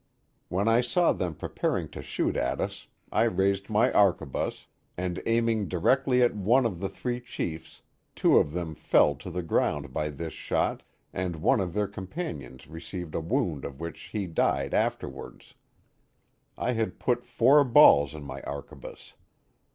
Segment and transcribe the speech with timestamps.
[0.49, 4.65] When I saw them preparing to shoot at us, I raised my arquebus,
[4.97, 7.83] and aiming directly at one of the three chiefs,
[8.15, 10.81] two of them fell to the ground by this shot
[11.13, 15.53] and one of their companions received a wound of which he died afterwards.
[16.57, 19.13] I had put four balls in my arquebus.